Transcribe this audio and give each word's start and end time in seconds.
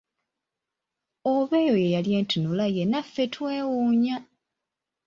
Oba 1.33 1.55
eyo 1.63 1.75
ye 1.83 1.93
yali 1.95 2.11
entunula 2.19 2.65
ye 2.75 2.83
naffe 2.91 3.23
twewuunya! 3.33 4.17